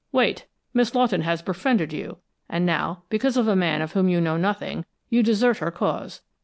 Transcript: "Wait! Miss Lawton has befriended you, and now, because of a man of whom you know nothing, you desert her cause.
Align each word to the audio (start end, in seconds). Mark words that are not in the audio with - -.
"Wait! 0.11 0.47
Miss 0.73 0.95
Lawton 0.95 1.21
has 1.21 1.43
befriended 1.43 1.93
you, 1.93 2.17
and 2.49 2.65
now, 2.65 3.03
because 3.09 3.37
of 3.37 3.47
a 3.47 3.55
man 3.55 3.83
of 3.83 3.91
whom 3.91 4.09
you 4.09 4.19
know 4.19 4.35
nothing, 4.35 4.83
you 5.11 5.21
desert 5.21 5.59
her 5.59 5.69
cause. 5.69 6.21